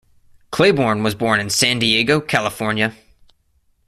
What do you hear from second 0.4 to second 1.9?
Claiborne was born in San